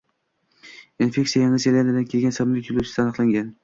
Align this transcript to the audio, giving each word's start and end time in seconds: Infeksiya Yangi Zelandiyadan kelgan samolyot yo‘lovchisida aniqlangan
Infeksiya 1.07 1.43
Yangi 1.45 1.63
Zelandiyadan 1.69 2.11
kelgan 2.17 2.37
samolyot 2.41 2.75
yo‘lovchisida 2.75 3.09
aniqlangan 3.11 3.59